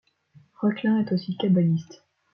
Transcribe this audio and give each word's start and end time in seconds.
Reuchlin 0.59 1.05
est 1.05 1.11
aussi 1.13 1.37
kabbaliste. 1.37 2.03